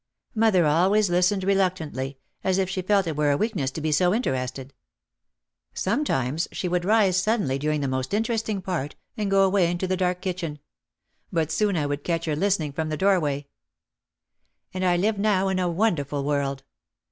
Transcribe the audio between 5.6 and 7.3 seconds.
Sometimes she would rise